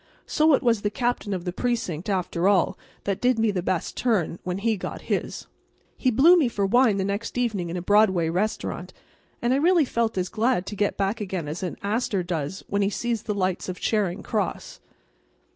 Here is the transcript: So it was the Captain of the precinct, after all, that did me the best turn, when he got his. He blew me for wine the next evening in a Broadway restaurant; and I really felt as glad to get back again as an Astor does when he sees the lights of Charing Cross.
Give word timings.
So 0.25 0.55
it 0.55 0.63
was 0.63 0.81
the 0.81 0.89
Captain 0.89 1.31
of 1.31 1.45
the 1.45 1.53
precinct, 1.53 2.09
after 2.09 2.47
all, 2.47 2.75
that 3.03 3.21
did 3.21 3.37
me 3.37 3.51
the 3.51 3.61
best 3.61 3.95
turn, 3.95 4.39
when 4.43 4.57
he 4.57 4.75
got 4.75 5.01
his. 5.03 5.45
He 5.95 6.09
blew 6.09 6.35
me 6.35 6.47
for 6.49 6.65
wine 6.65 6.97
the 6.97 7.03
next 7.05 7.37
evening 7.37 7.69
in 7.69 7.77
a 7.77 7.83
Broadway 7.83 8.27
restaurant; 8.27 8.93
and 9.43 9.53
I 9.53 9.57
really 9.57 9.85
felt 9.85 10.17
as 10.17 10.27
glad 10.27 10.65
to 10.65 10.75
get 10.75 10.97
back 10.97 11.21
again 11.21 11.47
as 11.47 11.61
an 11.61 11.77
Astor 11.83 12.23
does 12.23 12.63
when 12.67 12.81
he 12.81 12.89
sees 12.89 13.21
the 13.21 13.35
lights 13.35 13.69
of 13.69 13.79
Charing 13.79 14.23
Cross. 14.23 14.79